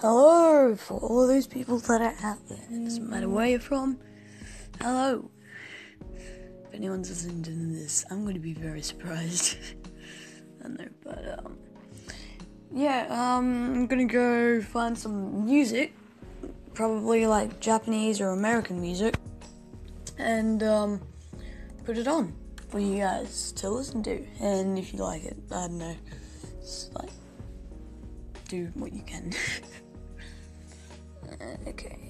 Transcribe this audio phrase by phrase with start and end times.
[0.00, 2.58] Hello for all those people that are out there.
[2.70, 3.98] It doesn't matter where you're from.
[4.78, 5.30] Hello.
[6.14, 9.56] If anyone's listening to this, I'm going to be very surprised.
[10.64, 11.56] I know, but um,
[12.70, 15.94] yeah, um, I'm gonna go find some music,
[16.74, 19.16] probably like Japanese or American music,
[20.18, 21.00] and um,
[21.86, 22.34] put it on
[22.68, 24.26] for you guys to listen to.
[24.42, 25.96] And if you like it, I don't know,
[26.60, 27.08] just like
[28.48, 29.32] do what you can.
[31.68, 32.06] okay.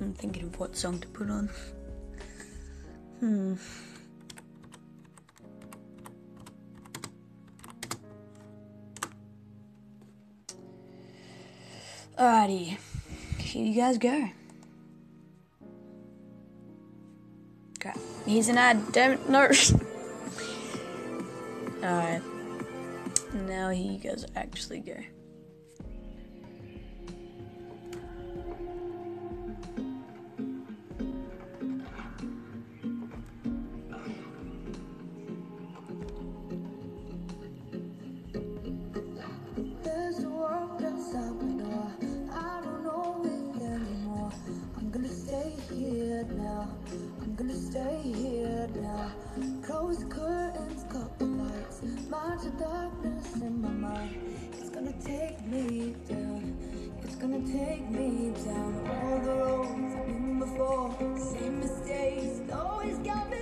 [0.00, 1.50] I'm thinking of what song to put on.
[3.20, 3.54] Hmm.
[12.18, 12.78] Alrighty,
[13.38, 14.28] here you guys go.
[17.78, 17.92] Okay,
[18.26, 18.92] here's an ad.
[18.92, 19.50] Don't know.
[21.82, 22.22] Alright,
[23.34, 24.96] now you guys actually go.
[53.92, 56.56] It's gonna take me down.
[57.02, 60.94] It's gonna take me down all the roads I've been before.
[61.18, 63.38] Same mistakes, always got me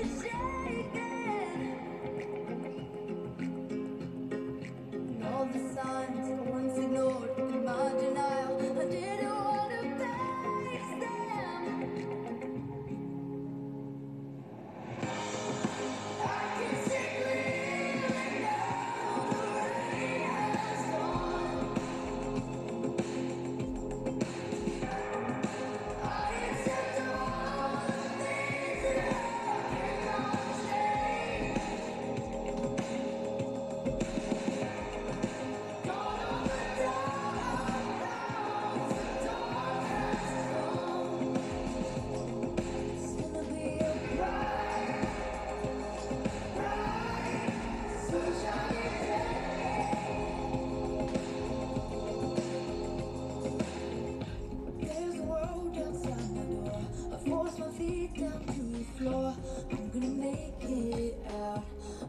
[59.73, 61.65] I'm gonna make it out.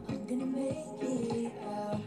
[0.08, 2.00] I'm gonna make it out.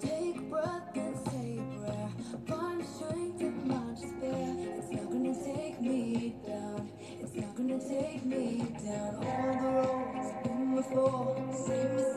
[0.00, 2.10] Take a breath and say a prayer.
[2.48, 4.56] Find strength in my despair.
[4.78, 6.90] It's not gonna take me down.
[7.20, 9.14] It's not gonna take me down.
[9.16, 11.36] All the roads been before.
[11.66, 12.09] Same as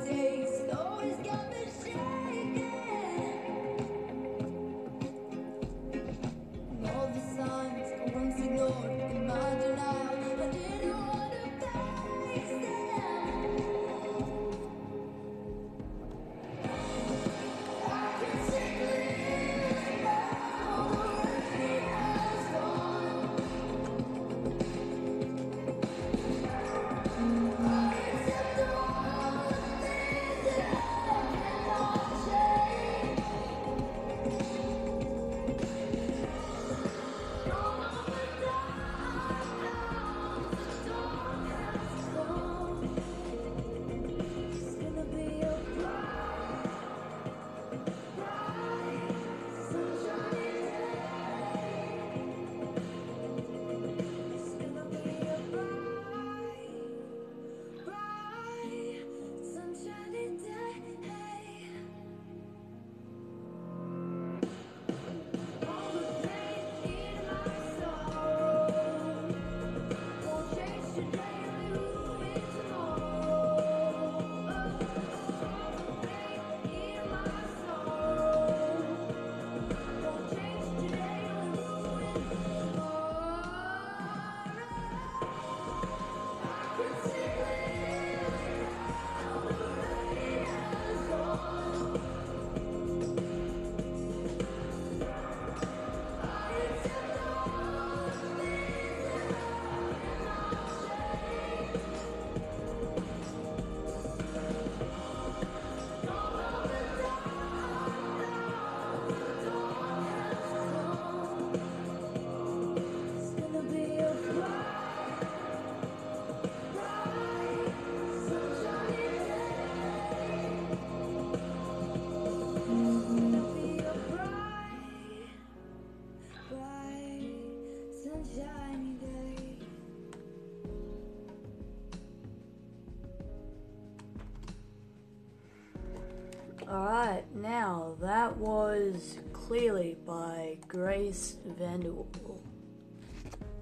[136.73, 142.39] Alright, now that was clearly by Grace VanderWaal.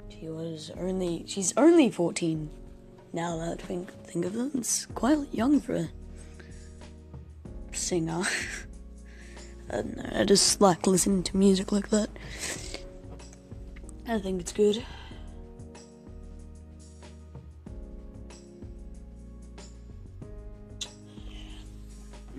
[0.08, 2.50] She was only she's only fourteen.
[3.12, 5.90] Now that I think think of it, it's quite young for a
[7.74, 8.22] singer.
[9.70, 12.10] I don't know, I just like listening to music like that.
[14.08, 14.86] I think it's good.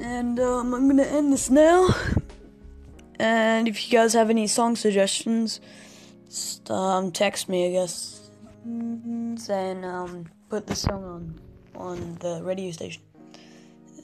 [0.02, 1.94] And um, I'm gonna end this now.
[3.20, 5.60] And if you guys have any song suggestions,
[6.26, 8.31] just um, text me, I guess,
[9.37, 11.40] saying um, put the song on
[11.76, 13.02] on the radio station,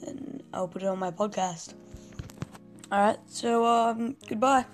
[0.07, 1.73] and I'll put it on my podcast.
[2.91, 4.65] All right, so um, goodbye.